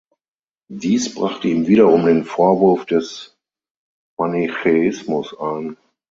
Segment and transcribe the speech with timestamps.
[0.73, 3.37] Dies brachte ihm wiederum den Vorwurf des
[4.17, 5.77] Manichäismus ein.